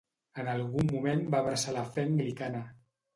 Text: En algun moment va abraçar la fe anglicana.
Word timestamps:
En 0.43 0.47
algun 0.53 0.87
moment 0.93 1.21
va 1.35 1.41
abraçar 1.41 1.75
la 1.75 1.83
fe 1.91 2.05
anglicana. 2.09 2.63